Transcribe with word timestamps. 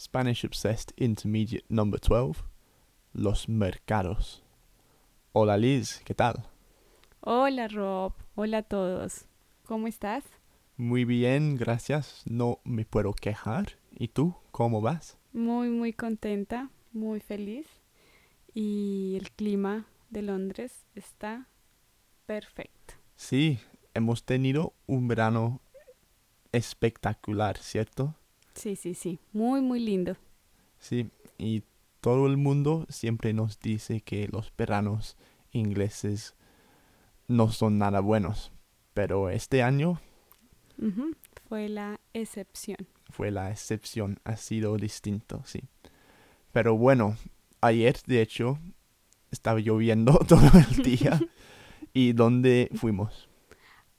Spanish 0.00 0.46
Obsessed 0.46 0.94
Intermediate 0.96 1.66
Number 1.68 2.00
12, 2.00 2.42
Los 3.12 3.50
Mercados. 3.50 4.42
Hola 5.32 5.58
Liz, 5.58 6.00
¿qué 6.06 6.14
tal? 6.14 6.42
Hola 7.20 7.68
Rob, 7.68 8.14
hola 8.34 8.58
a 8.58 8.62
todos. 8.62 9.26
¿Cómo 9.66 9.88
estás? 9.88 10.24
Muy 10.78 11.04
bien, 11.04 11.56
gracias. 11.56 12.22
No 12.24 12.60
me 12.64 12.86
puedo 12.86 13.12
quejar. 13.12 13.76
¿Y 13.92 14.08
tú, 14.08 14.34
cómo 14.52 14.80
vas? 14.80 15.18
Muy, 15.34 15.68
muy 15.68 15.92
contenta, 15.92 16.70
muy 16.92 17.20
feliz. 17.20 17.66
Y 18.54 19.18
el 19.20 19.30
clima 19.32 19.84
de 20.08 20.22
Londres 20.22 20.86
está 20.94 21.46
perfecto. 22.24 22.94
Sí, 23.16 23.58
hemos 23.92 24.24
tenido 24.24 24.72
un 24.86 25.08
verano 25.08 25.60
espectacular, 26.52 27.58
¿cierto? 27.58 28.14
Sí, 28.60 28.76
sí, 28.76 28.94
sí, 28.94 29.18
muy, 29.32 29.60
muy 29.62 29.80
lindo. 29.80 30.16
Sí, 30.78 31.10
y 31.38 31.64
todo 32.00 32.26
el 32.26 32.36
mundo 32.36 32.86
siempre 32.88 33.32
nos 33.32 33.58
dice 33.60 34.00
que 34.02 34.28
los 34.28 34.52
veranos 34.56 35.16
ingleses 35.52 36.34
no 37.28 37.50
son 37.50 37.78
nada 37.78 38.00
buenos, 38.00 38.52
pero 38.94 39.30
este 39.30 39.62
año 39.62 40.00
Fue 41.48 41.68
la 41.68 42.00
excepción. 42.12 42.76
fue 43.10 43.30
la 43.30 43.50
excepción, 43.50 44.18
ha 44.24 44.36
sido 44.36 44.76
distinto, 44.76 45.42
sí. 45.44 45.62
Pero 46.52 46.76
bueno, 46.76 47.16
ayer 47.60 47.96
de 48.06 48.22
hecho 48.22 48.58
estaba 49.30 49.60
lloviendo 49.60 50.18
todo 50.28 50.48
el 50.70 50.82
día. 50.82 51.20
¿Y 51.92 52.12
dónde 52.12 52.70
fuimos? 52.76 53.28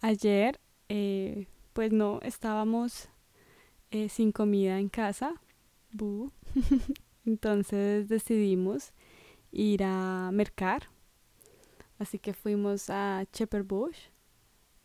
Ayer, 0.01 0.59
eh, 0.89 1.47
pues 1.73 1.91
no, 1.91 2.19
estábamos 2.23 3.09
eh, 3.91 4.09
sin 4.09 4.31
comida 4.31 4.79
en 4.79 4.89
casa. 4.89 5.35
Bu. 5.91 6.31
Entonces 7.25 8.09
decidimos 8.09 8.93
ir 9.51 9.83
a 9.83 10.31
mercar. 10.33 10.89
Así 11.99 12.17
que 12.17 12.33
fuimos 12.33 12.89
a 12.89 13.25
Shepherd 13.31 13.65
Bush 13.65 13.97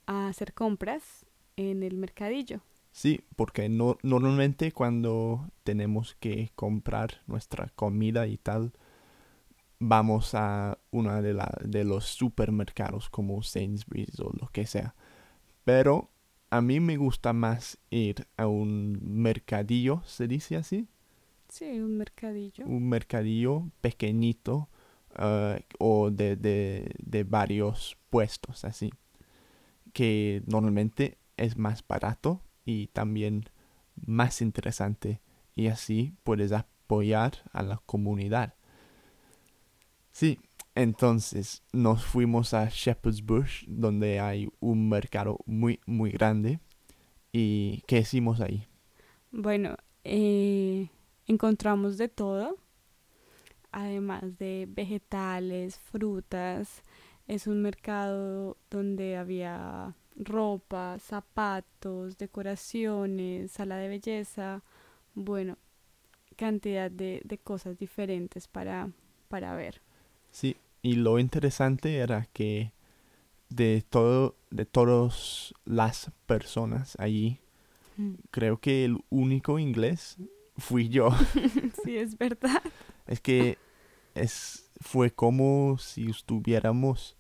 a 0.07 0.29
hacer 0.29 0.53
compras 0.53 1.25
en 1.57 1.83
el 1.83 1.97
mercadillo. 1.97 2.61
Sí, 2.93 3.25
porque 3.37 3.69
no, 3.69 3.99
normalmente 4.03 4.73
cuando 4.73 5.51
tenemos 5.65 6.15
que 6.19 6.51
comprar 6.55 7.23
nuestra 7.27 7.71
comida 7.75 8.27
y 8.27 8.39
tal, 8.39 8.73
vamos 9.79 10.35
a 10.35 10.79
uno 10.91 11.21
de, 11.21 11.35
la, 11.35 11.53
de 11.63 11.85
los 11.85 12.07
supermercados 12.07 13.11
como 13.11 13.43
Sainsbury's 13.43 14.19
o 14.21 14.31
lo 14.39 14.49
que 14.49 14.67
sea. 14.67 14.95
Pero 15.65 16.11
a 16.57 16.63
mí 16.63 16.81
me 16.81 16.97
gusta 16.97 17.33
más 17.33 17.79
ir 17.91 18.27
a 18.37 18.47
un 18.47 18.99
mercadillo, 19.03 20.03
¿se 20.07 20.27
dice 20.27 20.57
así? 20.57 20.89
Sí, 21.49 21.81
un 21.81 21.97
mercadillo. 21.99 22.65
Un 22.67 22.89
mercadillo 22.89 23.69
pequeñito 23.81 24.69
eh, 25.19 25.63
o 25.79 26.11
de, 26.11 26.37
de, 26.37 26.95
de 26.99 27.25
varios 27.25 27.97
puestos 28.11 28.65
así. 28.65 28.91
Que 29.93 30.43
normalmente 30.47 31.19
es 31.37 31.57
más 31.57 31.87
barato 31.87 32.43
y 32.65 32.89
también 32.89 33.45
más 34.07 34.41
interesante 34.41 35.21
y 35.55 35.69
así 35.69 36.15
puedes 36.25 36.53
apoyar 36.53 37.33
a 37.53 37.63
la 37.63 37.83
comunidad. 37.87 38.55
Sí, 40.13 40.39
entonces 40.77 41.63
nos 41.73 42.05
fuimos 42.05 42.55
a 42.55 42.69
Shepherd's 42.69 43.25
Bush 43.25 43.65
donde 43.67 44.21
hay 44.21 44.49
un 44.61 44.89
mercado 44.89 45.39
muy 45.47 45.81
muy 45.87 46.11
grande 46.13 46.61
y 47.33 47.83
¿qué 47.89 47.99
hicimos 48.01 48.41
ahí? 48.41 48.67
Bueno, 49.31 49.77
eh, 50.05 50.89
encontramos 51.27 51.99
de 51.99 52.09
todo, 52.09 52.57
además 53.73 54.39
de 54.39 54.67
vegetales, 54.69 55.79
frutas. 55.79 56.83
Es 57.27 57.47
un 57.47 57.63
mercado 57.63 58.57
donde 58.71 59.17
había 59.17 59.95
ropa, 60.17 60.99
zapatos, 61.01 62.17
decoraciones, 62.19 63.53
sala 63.53 63.77
de 63.79 63.89
belleza, 63.89 64.63
bueno, 65.15 65.59
cantidad 66.37 66.91
de, 66.91 67.23
de 67.25 67.39
cosas 67.39 67.79
diferentes 67.79 68.49
para, 68.49 68.91
para 69.29 69.55
ver. 69.57 69.83
Sí, 70.31 70.57
y 70.87 70.95
lo 70.95 71.19
interesante 71.19 71.97
era 71.97 72.27
que 72.33 72.73
de 73.51 73.83
todo 73.89 74.37
de 74.51 74.67
todas 74.67 75.55
las 75.65 76.11
personas 76.27 76.97
allí, 76.99 77.41
creo 78.31 78.59
que 78.61 78.85
el 78.85 78.99
único 79.11 79.59
inglés 79.59 80.19
fui 80.57 80.89
yo. 80.89 81.11
Sí, 81.85 81.97
es 81.97 82.17
verdad. 82.19 82.63
Es 83.07 83.21
que 83.21 83.59
es, 84.15 84.71
fue 84.81 85.11
como 85.13 85.79
si 85.79 86.11
estuviéramos 86.11 87.17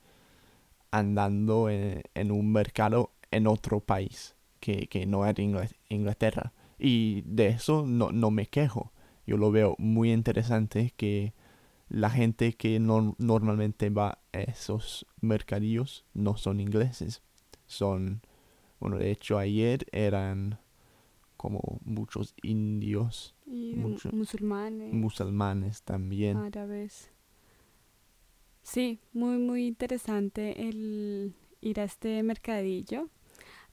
andando 0.90 1.68
en, 1.70 2.02
en 2.14 2.30
un 2.32 2.52
mercado 2.52 3.12
en 3.30 3.46
otro 3.46 3.80
país 3.80 4.36
que, 4.60 4.86
que 4.88 5.06
no 5.06 5.26
era 5.26 5.42
Ingl- 5.42 5.76
Inglaterra. 5.88 6.52
Y 6.78 7.22
de 7.26 7.48
eso 7.48 7.84
no, 7.86 8.12
no 8.12 8.30
me 8.30 8.46
quejo. 8.46 8.92
Yo 9.26 9.36
lo 9.36 9.50
veo 9.50 9.74
muy 9.78 10.12
interesante 10.12 10.92
que 10.96 11.34
la 11.88 12.10
gente 12.10 12.52
que 12.54 12.78
no, 12.80 13.14
normalmente 13.18 13.90
va 13.90 14.18
a 14.32 14.40
esos 14.40 15.06
mercadillos 15.20 16.04
no 16.14 16.36
son 16.36 16.60
ingleses. 16.60 17.22
Son, 17.66 18.22
bueno, 18.80 18.98
de 18.98 19.10
hecho 19.10 19.38
ayer 19.38 19.86
eran 19.92 20.58
como 21.36 21.80
muchos 21.84 22.34
indios, 22.42 23.34
Y 23.46 23.74
Mucho- 23.76 24.10
musulmanes, 24.12 24.92
musulmanes 24.92 25.82
también. 25.82 26.36
árabes. 26.36 27.10
Sí, 28.62 28.98
muy, 29.12 29.38
muy 29.38 29.66
interesante 29.66 30.68
el 30.68 31.34
ir 31.60 31.78
a 31.80 31.84
este 31.84 32.22
mercadillo. 32.24 33.08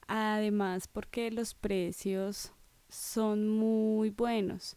Además, 0.06 0.86
porque 0.86 1.30
los 1.30 1.54
precios 1.54 2.52
son 2.88 3.48
muy 3.48 4.10
buenos. 4.10 4.76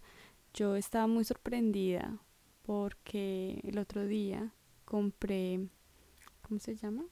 Yo 0.54 0.76
estaba 0.76 1.06
muy 1.06 1.24
sorprendida 1.24 2.18
porque 2.68 3.62
el 3.64 3.78
otro 3.80 4.06
día 4.06 4.52
compré, 4.84 5.68
¿cómo 6.42 6.60
se 6.60 6.76
llama? 6.76 7.06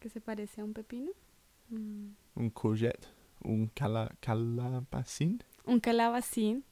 Que 0.00 0.08
se 0.10 0.20
parece 0.20 0.60
a 0.60 0.64
un 0.64 0.74
pepino. 0.74 1.12
Mm, 1.70 2.08
Un 2.34 2.50
courgette, 2.50 3.06
un 3.44 3.68
cala, 3.68 4.10
calabacín. 4.20 5.40
un 5.64 5.78
calabacín 5.78 6.64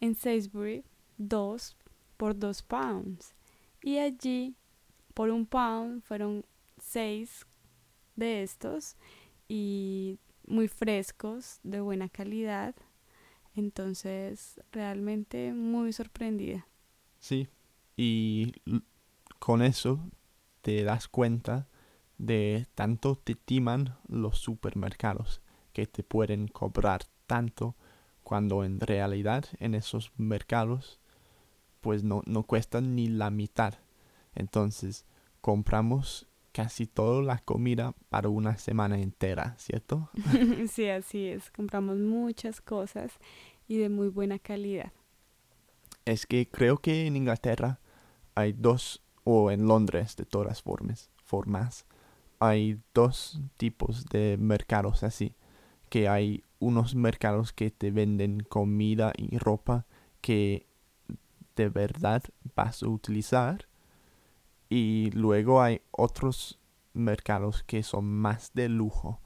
en 0.00 0.14
Sainsbury, 0.14 0.84
dos 1.16 1.74
por 2.18 2.38
dos 2.38 2.62
pounds. 2.62 3.34
Y 3.82 3.96
allí, 3.98 4.54
por 5.14 5.30
un 5.30 5.46
pound, 5.46 6.02
fueron 6.02 6.44
seis 6.78 7.46
de 8.16 8.42
estos 8.42 8.96
y 9.48 10.18
muy 10.46 10.68
frescos, 10.68 11.58
de 11.62 11.80
buena 11.80 12.10
calidad. 12.10 12.74
Entonces, 13.54 14.60
realmente 14.72 15.52
muy 15.54 15.92
sorprendida. 15.94 16.66
Sí. 17.18 17.48
Y 17.96 18.52
con 19.38 19.62
eso 19.62 20.00
te 20.62 20.82
das 20.84 21.08
cuenta 21.08 21.68
de 22.18 22.66
tanto 22.74 23.16
te 23.16 23.34
timan 23.34 23.96
los 24.06 24.38
supermercados 24.38 25.42
que 25.72 25.86
te 25.86 26.02
pueden 26.02 26.48
cobrar 26.48 27.02
tanto 27.26 27.74
cuando 28.22 28.64
en 28.64 28.78
realidad 28.80 29.44
en 29.58 29.74
esos 29.74 30.12
mercados 30.16 31.00
pues 31.80 32.04
no, 32.04 32.22
no 32.26 32.44
cuestan 32.44 32.94
ni 32.94 33.08
la 33.08 33.30
mitad. 33.30 33.74
Entonces 34.34 35.04
compramos 35.40 36.28
casi 36.52 36.86
toda 36.86 37.22
la 37.22 37.38
comida 37.38 37.94
para 38.08 38.28
una 38.28 38.56
semana 38.56 39.00
entera, 39.00 39.56
¿cierto? 39.58 40.10
sí, 40.70 40.88
así 40.88 41.26
es. 41.26 41.50
Compramos 41.50 41.98
muchas 41.98 42.60
cosas 42.60 43.12
y 43.66 43.78
de 43.78 43.88
muy 43.88 44.08
buena 44.08 44.38
calidad. 44.38 44.92
Es 46.04 46.26
que 46.26 46.48
creo 46.48 46.78
que 46.78 47.06
en 47.06 47.16
Inglaterra 47.16 47.80
hay 48.34 48.52
dos, 48.52 49.02
o 49.24 49.50
en 49.50 49.66
Londres 49.66 50.16
de 50.16 50.24
todas 50.24 50.62
formas, 50.62 51.10
formas, 51.24 51.86
hay 52.38 52.80
dos 52.92 53.40
tipos 53.56 54.06
de 54.06 54.36
mercados 54.38 55.02
así. 55.02 55.34
Que 55.88 56.08
hay 56.08 56.42
unos 56.58 56.94
mercados 56.94 57.52
que 57.52 57.70
te 57.70 57.90
venden 57.90 58.40
comida 58.40 59.12
y 59.16 59.38
ropa 59.38 59.86
que 60.20 60.66
de 61.54 61.68
verdad 61.68 62.22
vas 62.56 62.82
a 62.82 62.88
utilizar. 62.88 63.68
Y 64.68 65.10
luego 65.10 65.62
hay 65.62 65.82
otros 65.90 66.58
mercados 66.94 67.62
que 67.62 67.82
son 67.82 68.06
más 68.06 68.52
de 68.54 68.68
lujo, 68.68 69.20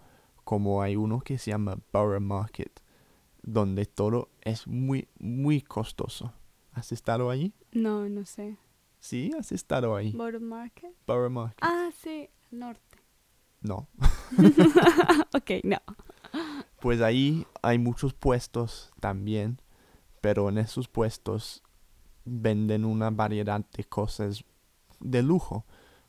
como 0.44 0.82
hay 0.82 0.96
uno 0.96 1.20
que 1.20 1.38
se 1.38 1.52
llama 1.52 1.78
Borough 1.92 2.20
Market, 2.20 2.80
donde 3.42 3.86
todo 3.86 4.28
es 4.42 4.66
muy, 4.66 5.08
muy 5.18 5.62
costoso. 5.62 6.32
¿Has 6.72 6.92
estado 6.92 7.30
allí? 7.30 7.54
No, 7.72 8.08
no 8.08 8.26
sé. 8.26 8.56
Sí, 9.06 9.30
has 9.38 9.52
estado 9.52 9.94
ahí. 9.94 10.10
Borough 10.10 10.42
Market. 10.42 10.92
Borough 11.06 11.30
Market. 11.30 11.60
Ah, 11.62 11.90
sí, 12.02 12.28
norte. 12.50 12.98
No. 13.60 13.88
ok, 15.32 15.50
no. 15.62 15.78
Pues 16.80 17.00
ahí 17.00 17.46
hay 17.62 17.78
muchos 17.78 18.14
puestos 18.14 18.90
también, 18.98 19.60
pero 20.20 20.48
en 20.48 20.58
esos 20.58 20.88
puestos 20.88 21.62
venden 22.24 22.84
una 22.84 23.10
variedad 23.10 23.64
de 23.76 23.84
cosas 23.84 24.44
de 24.98 25.22
lujo, 25.22 25.64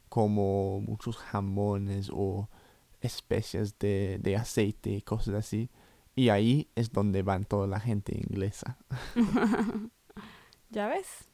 como 0.09 0.81
muchos 0.81 1.17
jamones 1.17 2.09
o 2.11 2.49
especies 2.99 3.77
de, 3.77 4.17
de 4.19 4.37
aceite 4.37 4.89
y 4.89 5.01
cosas 5.03 5.35
así. 5.35 5.69
Y 6.15 6.29
ahí 6.29 6.71
es 6.73 6.91
donde 6.91 7.21
van 7.21 7.45
toda 7.45 7.67
la 7.67 7.79
gente 7.79 8.17
inglesa. 8.17 8.79
¿Ya 10.71 10.87
ves? 10.87 11.29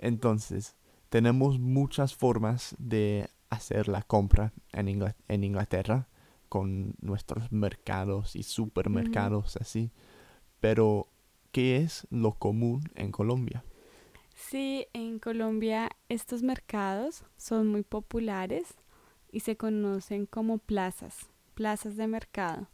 Entonces, 0.00 0.76
tenemos 1.10 1.60
muchas 1.60 2.16
formas 2.16 2.76
de 2.80 3.30
hacer 3.50 3.88
la 3.88 4.02
compra 4.02 4.52
en, 4.72 4.88
Ingl- 4.88 5.16
en 5.28 5.44
Inglaterra 5.44 6.08
con 6.50 6.94
nuestros 7.02 7.52
mercados 7.52 8.36
y 8.36 8.44
supermercados 8.44 9.56
así. 9.58 9.92
Pero, 10.60 11.08
¿qué 11.52 11.78
es 11.78 12.06
lo 12.10 12.32
común 12.34 12.82
en 12.96 13.12
Colombia? 13.12 13.64
Sí, 14.34 14.86
en 14.92 15.18
Colombia 15.18 15.90
estos 16.08 16.42
mercados 16.42 17.24
son 17.36 17.68
muy 17.68 17.82
populares 17.82 18.74
y 19.32 19.40
se 19.40 19.56
conocen 19.56 20.26
como 20.26 20.58
plazas, 20.58 21.28
plazas 21.54 21.96
de 21.96 22.06
mercado. 22.08 22.68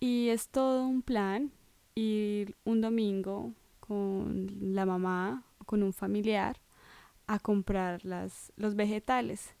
Y 0.00 0.30
es 0.30 0.48
todo 0.48 0.86
un 0.86 1.02
plan 1.02 1.52
ir 1.94 2.56
un 2.64 2.80
domingo 2.80 3.52
con 3.80 4.48
la 4.74 4.86
mamá 4.86 5.44
con 5.64 5.82
un 5.82 5.92
familiar 5.92 6.60
a 7.26 7.38
comprar 7.38 8.04
las, 8.04 8.52
los 8.56 8.74
vegetales. 8.74 9.54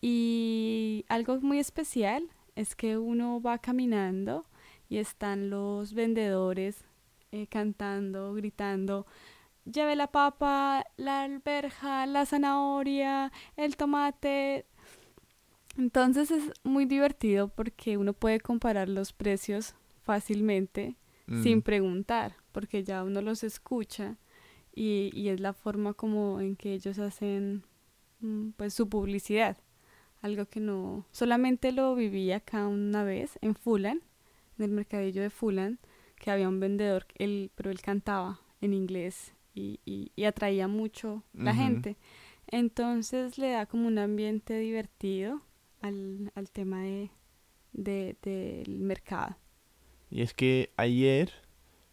Y 0.00 1.04
algo 1.08 1.40
muy 1.40 1.58
especial 1.58 2.28
es 2.54 2.74
que 2.74 2.98
uno 2.98 3.40
va 3.40 3.58
caminando 3.58 4.44
y 4.88 4.98
están 4.98 5.50
los 5.50 5.94
vendedores 5.94 6.84
eh, 7.32 7.46
cantando, 7.48 8.34
gritando, 8.34 9.06
lleve 9.64 9.96
la 9.96 10.06
papa, 10.06 10.84
la 10.96 11.22
alberja, 11.22 12.06
la 12.06 12.24
zanahoria, 12.24 13.32
el 13.56 13.76
tomate. 13.76 14.66
Entonces 15.76 16.30
es 16.30 16.52
muy 16.62 16.86
divertido 16.86 17.48
porque 17.48 17.96
uno 17.96 18.12
puede 18.12 18.40
comparar 18.40 18.88
los 18.88 19.12
precios 19.12 19.74
fácilmente 20.02 20.96
sin 21.42 21.58
Mm, 21.58 21.62
preguntar, 21.62 22.36
porque 22.52 22.84
ya 22.84 23.02
uno 23.02 23.20
los 23.20 23.42
escucha 23.42 24.16
y, 24.76 25.10
y 25.14 25.30
es 25.30 25.40
la 25.40 25.54
forma 25.54 25.94
como 25.94 26.40
en 26.40 26.56
que 26.56 26.74
ellos 26.74 27.00
hacen 27.00 27.64
mm, 28.20 28.50
pues 28.58 28.74
su 28.74 28.88
publicidad. 28.90 29.58
Algo 30.22 30.46
que 30.46 30.60
no, 30.60 31.06
solamente 31.12 31.72
lo 31.72 31.94
viví 31.96 32.32
acá 32.32 32.66
una 32.68 33.04
vez 33.04 33.38
en 33.42 33.54
Fulham, 33.56 34.00
en 34.58 34.64
el 34.66 34.70
mercadillo 34.72 35.22
de 35.22 35.30
Fulham, 35.30 35.78
que 36.18 36.30
había 36.30 36.48
un 36.48 36.60
vendedor, 36.60 37.06
él, 37.18 37.50
pero 37.56 37.70
él 37.70 37.80
cantaba 37.82 38.40
en 38.60 38.74
inglés 38.74 39.34
y, 39.54 39.80
y, 39.86 40.12
y 40.16 40.24
atraía 40.24 40.68
mucho 40.68 41.22
la 41.42 41.54
gente. 41.54 41.96
Entonces 42.48 43.38
le 43.38 43.50
da 43.50 43.66
como 43.66 43.88
un 43.88 43.98
ambiente 43.98 44.58
divertido 44.58 45.42
al, 45.82 46.32
al 46.34 46.50
tema 46.50 46.82
de, 46.82 47.10
de- 47.72 48.16
del 48.22 48.78
mercado. 48.80 49.36
Y 50.10 50.22
es 50.22 50.34
que 50.34 50.72
ayer 50.76 51.32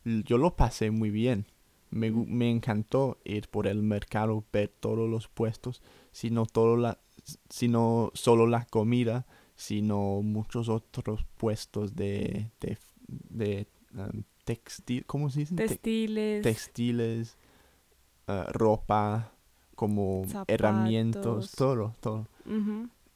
yo 0.06 0.38
lo 0.38 0.56
pasé 0.56 0.91
muy 0.91 1.09
bien. 1.09 1.45
Me, 1.94 2.12
me 2.12 2.50
encantó 2.50 3.19
ir 3.24 3.50
por 3.50 3.68
el 3.68 3.81
mercado, 3.84 4.44
ver 4.51 4.69
todos 4.80 5.10
los 5.10 5.28
puestos, 5.28 5.81
sino, 6.12 6.45
todo 6.45 6.75
la, 6.78 6.98
sino 7.50 8.12
solo 8.13 8.48
la 8.48 8.66
comida, 8.66 9.25
sino 9.56 10.22
muchos 10.24 10.69
otros 10.69 11.25
puestos 11.38 11.95
de, 11.95 12.50
de, 12.60 12.78
de 13.07 13.68
um, 13.95 14.24
textil, 14.44 15.06
¿cómo 15.06 15.30
se 15.30 15.42
dice? 15.42 15.56
Te- 15.56 15.68
Textiles, 15.68 16.42
textiles, 16.44 17.38
ah, 18.28 18.48
ropa, 18.51 19.31
como 19.75 20.24
herramientas, 20.48 21.24
todo, 21.56 21.94
todo. 22.01 22.28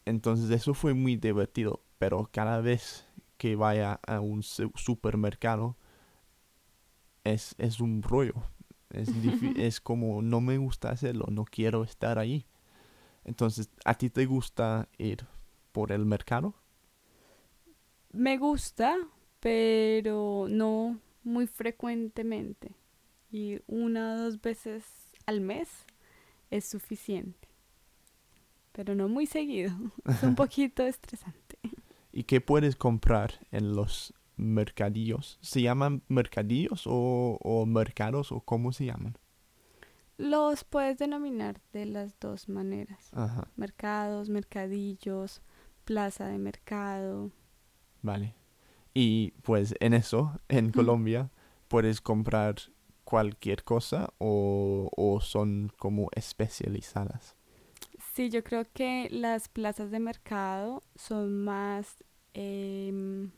Entonces 0.06 0.50
eso 0.52 0.74
fue 0.74 0.94
muy 0.94 1.16
divertido, 1.18 1.82
pero 1.98 2.30
cada 2.32 2.62
vez 2.62 3.06
que 3.38 3.56
vaya 3.56 4.00
a 4.08 4.20
un 4.22 4.42
su- 4.44 4.72
supermercado 4.76 5.76
es, 7.24 7.56
es 7.58 7.80
un 7.80 8.02
rollo. 8.02 8.34
Es, 8.90 9.10
es 9.58 9.82
como 9.82 10.22
no 10.22 10.42
me 10.42 10.58
gusta 10.58 10.90
hacerlo, 10.90 11.26
no 11.30 11.46
quiero 11.46 11.84
estar 11.84 12.20
ahí. 12.20 12.46
Entonces, 13.26 13.70
¿a 13.84 13.94
ti 13.96 14.10
te 14.10 14.26
gusta 14.26 14.88
ir 14.98 15.26
por 15.74 15.92
el 15.92 16.06
mercado? 16.06 16.56
Me 18.12 18.38
gusta, 18.38 18.96
pero 19.40 20.48
no 20.50 21.00
muy 21.24 21.46
frecuentemente. 21.48 22.72
Y 23.30 23.60
una 23.68 24.14
o 24.14 24.18
dos 24.18 24.42
veces 24.42 24.86
al 25.26 25.42
mes 25.42 25.68
es 26.50 26.66
suficiente. 26.66 27.48
Pero 28.72 28.96
no 28.96 29.10
muy 29.10 29.26
seguido. 29.26 29.76
Es 30.06 30.24
un 30.24 30.36
poquito 30.36 30.84
estresante. 30.84 31.60
¿Y 32.14 32.24
qué 32.24 32.42
puedes 32.42 32.76
comprar 32.76 33.46
en 33.52 33.76
los 33.76 34.14
mercadillos? 34.38 35.38
¿Se 35.42 35.62
llaman 35.62 36.04
mercadillos 36.08 36.84
o, 36.88 37.38
o 37.42 37.66
mercados 37.66 38.32
o 38.32 38.42
cómo 38.42 38.72
se 38.74 38.86
llaman? 38.86 39.18
Los 40.18 40.64
puedes 40.64 40.98
denominar 41.00 41.62
de 41.74 41.86
las 41.86 42.20
dos 42.20 42.50
maneras. 42.50 43.14
Ajá, 43.14 43.52
Mercados, 43.56 44.30
mercadillos, 44.30 45.42
plaza 45.86 46.28
de 46.28 46.38
mercado. 46.38 47.32
vale. 48.02 48.36
Y 48.94 49.32
pues 49.44 49.76
en 49.80 49.94
eso, 49.94 50.40
en 50.50 50.72
Colombia, 50.72 51.32
puedes 51.68 52.02
comprar 52.02 52.56
cualquier 53.04 53.64
cosa 53.64 54.14
o, 54.18 54.90
o 54.96 55.22
son 55.22 55.72
como 55.78 56.10
especializadas. 56.16 57.36
Sí, 58.14 58.30
yo 58.30 58.44
creo 58.44 58.66
que 58.74 59.08
las 59.12 59.50
plazas 59.50 59.92
de 59.92 60.00
mercado 60.00 60.82
son 60.96 61.44
más 61.44 62.04
em, 62.34 63.32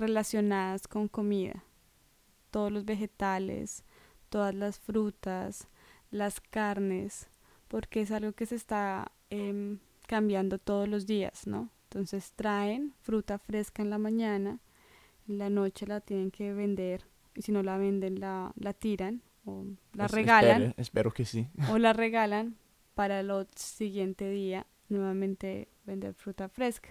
relacionadas 0.00 0.88
con 0.88 1.08
comida. 1.08 1.62
Todos 2.50 2.72
los 2.72 2.84
vegetales, 2.84 3.84
todas 4.28 4.54
las 4.54 4.78
frutas, 4.80 5.68
las 6.10 6.40
carnes, 6.40 7.28
porque 7.68 8.00
es 8.02 8.10
algo 8.10 8.32
que 8.32 8.46
se 8.46 8.56
está 8.56 9.12
em, 9.30 9.78
cambiando 10.08 10.58
todos 10.58 10.88
los 10.88 11.06
días, 11.06 11.46
¿no? 11.46 11.70
Entonces 11.84 12.32
traen 12.34 12.94
fruta 13.02 13.38
fresca 13.38 13.82
en 13.82 13.90
la 13.90 13.98
mañana, 13.98 14.58
en 15.28 15.38
la 15.38 15.50
noche 15.50 15.86
la 15.86 16.00
tienen 16.00 16.30
que 16.32 16.52
vender 16.52 17.06
y 17.34 17.42
si 17.42 17.52
no 17.52 17.62
la 17.62 17.76
venden 17.78 18.18
la, 18.20 18.52
la 18.56 18.72
tiran 18.72 19.22
o 19.44 19.64
la 19.92 20.06
Es- 20.06 20.10
regalan 20.12 20.62
espero, 20.62 20.74
espero 20.82 21.10
que 21.12 21.24
sí. 21.24 21.46
o 21.70 21.78
la 21.78 21.92
regalan 21.92 22.56
para 22.94 23.20
el 23.20 23.30
siguiente 23.54 24.28
día 24.30 24.66
nuevamente 24.88 25.68
vender 25.86 26.14
fruta 26.14 26.48
fresca. 26.48 26.90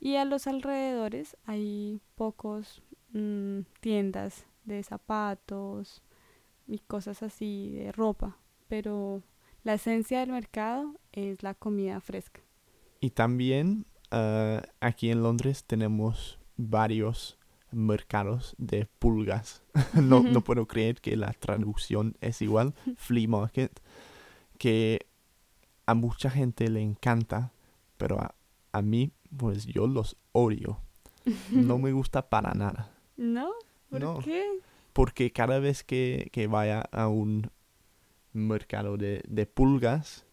Y 0.00 0.16
a 0.16 0.24
los 0.24 0.46
alrededores 0.46 1.36
hay 1.44 2.00
pocos 2.14 2.82
mm, 3.12 3.60
tiendas 3.80 4.46
de 4.64 4.82
zapatos 4.82 6.02
y 6.66 6.80
cosas 6.80 7.22
así 7.22 7.70
de 7.70 7.92
ropa, 7.92 8.36
pero 8.68 9.22
la 9.62 9.74
esencia 9.74 10.20
del 10.20 10.30
mercado 10.30 10.94
es 11.12 11.42
la 11.42 11.54
comida 11.54 12.00
fresca. 12.00 12.40
Y 13.00 13.10
también 13.10 13.86
ah, 14.10 14.62
aquí 14.80 15.10
en 15.10 15.22
Londres 15.22 15.64
tenemos 15.64 16.38
varios 16.56 17.38
mercados 17.70 18.54
de 18.58 18.86
pulgas. 18.98 19.62
no, 19.94 20.22
no 20.22 20.42
puedo 20.42 20.66
creer 20.66 21.00
que 21.00 21.16
la 21.16 21.32
traducción 21.32 22.16
es 22.20 22.42
igual, 22.42 22.74
flea 22.96 23.28
market, 23.28 23.80
que 24.58 25.06
a 25.86 25.94
mucha 25.94 26.30
gente 26.30 26.68
le 26.68 26.80
encanta, 26.80 27.52
pero 27.96 28.20
a, 28.20 28.34
a 28.72 28.82
mí, 28.82 29.10
pues 29.36 29.66
yo 29.66 29.86
los 29.86 30.16
odio. 30.32 30.80
No 31.50 31.78
me 31.78 31.92
gusta 31.98 32.28
para 32.28 32.52
nada. 32.54 32.90
¿No? 33.16 33.50
¿Por 33.90 34.00
No. 34.00 34.18
qué? 34.18 34.44
Porque 34.92 35.32
cada 35.32 35.58
vez 35.58 35.84
que, 35.84 36.28
que 36.32 36.46
vaya 36.46 36.80
a 36.92 37.08
un 37.08 37.50
mercado 38.32 38.96
de, 38.96 39.22
de 39.28 39.46
pulgas, 39.46 40.24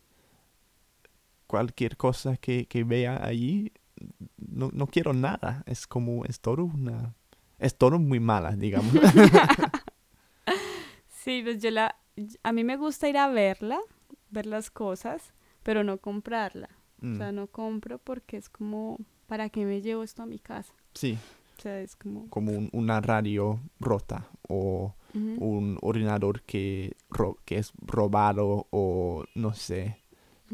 cualquier 1.47 1.97
cosa 1.97 2.37
que, 2.37 2.65
que 2.67 2.83
vea 2.83 3.23
allí, 3.25 3.71
no, 4.37 4.69
no 4.73 4.87
quiero 4.87 5.13
nada. 5.13 5.63
Es 5.65 5.87
como, 5.87 6.25
es 6.25 6.39
todo 6.39 6.63
una... 6.65 7.13
Es 7.59 7.77
todo 7.77 7.97
muy 7.99 8.19
mala, 8.19 8.51
digamos. 8.55 8.91
Sí, 11.07 11.41
pues 11.43 11.61
yo 11.61 11.71
la, 11.71 11.95
a 12.43 12.51
mí 12.51 12.65
me 12.65 12.75
gusta 12.75 13.07
ir 13.07 13.17
a 13.17 13.29
verla, 13.29 13.79
ver 14.29 14.45
las 14.45 14.69
cosas, 14.69 15.33
pero 15.63 15.83
no 15.85 15.97
comprarla. 15.99 16.67
O 17.11 17.15
Mm, 17.15 17.17
sea, 17.17 17.31
no 17.31 17.47
compro 17.47 17.99
porque 17.99 18.37
es 18.37 18.49
como, 18.49 18.97
¿para 19.27 19.49
qué 19.49 19.65
me 19.65 19.81
llevo 19.81 20.03
esto 20.03 20.23
a 20.23 20.25
mi 20.25 20.39
casa? 20.39 20.73
sí, 20.93 21.17
O 21.57 21.61
sea, 21.61 21.79
es 21.81 21.95
como... 21.95 22.27
como 22.29 22.51
un- 22.51 22.69
una 22.73 23.01
radio 23.01 23.59
rota 23.79 24.27
o 24.47 24.93
un 25.37 25.77
ordenador 25.81 26.41
que, 26.43 26.95
ro- 27.09 27.37
que 27.45 27.57
es 27.57 27.71
robado 27.81 28.67
o 28.71 29.25
no 29.35 29.53
sé, 29.53 29.97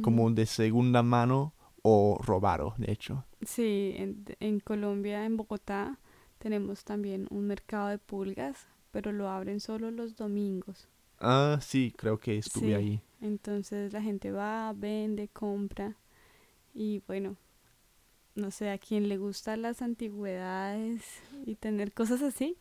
como 0.01 0.31
de 0.31 0.45
segunda 0.45 1.03
mano 1.03 1.53
o 1.83 2.17
robado, 2.21 2.73
de 2.77 2.91
hecho. 2.91 3.23
Sí, 3.45 3.93
en, 3.97 4.25
en 4.39 4.59
Colombia, 4.59 5.25
en 5.25 5.37
Bogotá, 5.37 5.97
tenemos 6.39 6.83
también 6.83 7.27
un 7.29 7.47
mercado 7.47 7.87
de 7.89 7.97
pulgas, 7.97 8.67
pero 8.91 9.11
lo 9.11 9.29
abren 9.29 9.59
solo 9.59 9.91
los 9.91 10.15
domingos. 10.15 10.87
Ah, 11.19 11.59
sí, 11.61 11.93
creo 11.97 12.17
que 12.19 12.37
estuve 12.37 12.67
Sí. 12.67 12.73
ahí. 12.75 13.01
Entonces 13.21 13.91
la 13.93 14.01
gente 14.01 14.31
va, 14.31 14.73
vende, 14.75 15.27
compra 15.27 15.95
y 16.79 17.03
bueno, 17.07 17.35
no 18.35 18.51
sé, 18.51 18.69
a 18.69 18.77
quien 18.77 19.09
le 19.09 19.17
gustan 19.17 19.63
las 19.63 19.81
antigüedades 19.81 21.03
y 21.45 21.55
tener 21.55 21.93
cosas 21.93 22.21
así, 22.21 22.55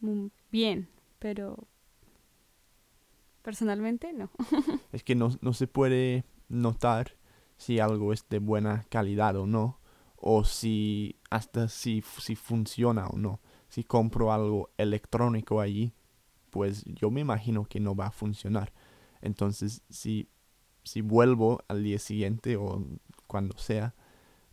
mm, 0.00 0.26
bien, 0.52 0.86
pero 1.18 1.66
personalmente 3.40 4.12
no. 4.12 4.30
Es 4.92 5.02
que 5.02 5.14
no, 5.14 5.30
no 5.40 5.54
se 5.54 5.66
puede 5.66 6.26
notar 6.50 7.16
si 7.56 7.78
algo 7.78 8.12
es 8.12 8.28
de 8.28 8.38
buena 8.38 8.84
calidad 8.90 9.34
o 9.36 9.46
no, 9.46 9.80
o 10.16 10.44
si 10.44 11.16
hasta 11.30 11.68
si, 11.68 12.04
si 12.18 12.36
funciona 12.36 13.06
o 13.06 13.16
no. 13.16 13.40
Si 13.70 13.82
compro 13.82 14.30
algo 14.30 14.68
electrónico 14.76 15.62
allí, 15.62 15.94
pues 16.50 16.84
yo 16.84 17.10
me 17.10 17.22
imagino 17.22 17.64
que 17.64 17.80
no 17.80 17.96
va 17.96 18.08
a 18.08 18.12
funcionar. 18.12 18.74
Entonces, 19.22 19.80
si, 19.88 20.28
si 20.82 21.00
vuelvo 21.00 21.62
al 21.66 21.82
día 21.82 21.98
siguiente 21.98 22.58
o 22.58 22.84
cuando 23.34 23.58
sea, 23.58 23.96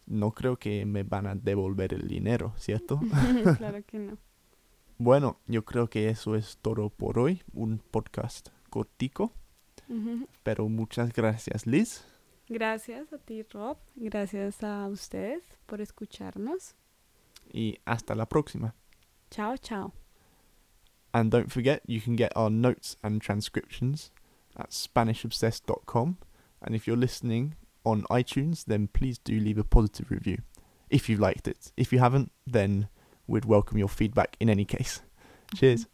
no 0.08 0.32
creo 0.32 0.58
que 0.58 0.88
me 0.88 1.04
van 1.04 1.28
a 1.28 1.36
devolver 1.36 1.94
el 1.94 2.08
dinero, 2.08 2.56
¿cierto? 2.58 3.00
claro 3.60 3.84
que 3.86 4.00
no. 4.00 4.18
Bueno, 4.98 5.38
yo 5.46 5.64
creo 5.64 5.88
que 5.88 6.10
eso 6.10 6.36
es 6.36 6.58
todo 6.64 6.90
por 6.90 7.20
hoy. 7.20 7.44
Un 7.54 7.78
podcast 7.78 8.50
cortico, 8.72 9.34
pero 10.42 10.68
muchas 10.68 11.14
gracias, 11.14 11.68
Liz. 11.68 12.04
Gracias 12.50 13.14
a 13.14 13.20
ti, 13.20 13.44
Rob. 13.44 13.78
Gracias 13.94 14.64
a 14.64 14.88
ustedes 14.88 15.44
por 15.68 15.80
escucharnos. 15.80 16.74
Y 17.54 17.78
hasta 17.86 18.16
la 18.16 18.26
próxima. 18.26 18.74
Chao, 19.30 19.58
chao. 19.58 19.94
And 21.14 21.30
don't 21.30 21.52
forget, 21.52 21.84
you 21.86 22.02
can 22.02 22.16
get 22.16 22.32
our 22.36 22.50
notes 22.50 22.98
and 23.04 23.22
transcriptions 23.22 24.12
at 24.56 24.72
SpanishObsessed.com. 24.72 26.18
And 26.64 26.74
if 26.74 26.88
you're 26.88 27.00
listening 27.00 27.58
on 27.84 28.04
iTunes, 28.04 28.66
then 28.66 28.88
please 28.88 29.18
do 29.18 29.40
leave 29.40 29.58
a 29.58 29.64
positive 29.64 30.12
review 30.12 30.40
if 30.90 31.10
you 31.10 31.18
liked 31.18 31.48
it. 31.48 31.72
If 31.78 31.92
you 31.92 32.00
haven't, 32.00 32.32
then 32.46 32.90
we'd 33.26 33.46
welcome 33.46 33.78
your 33.78 33.88
feedback 33.88 34.36
in 34.40 34.50
any 34.50 34.66
case. 34.66 35.02
Cheers. 35.56 35.88